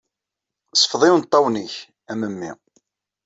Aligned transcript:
Sfeḍ 0.75 1.01
imeṭṭawen-nnek, 1.03 1.75
a 2.11 2.13
memmi. 2.19 2.51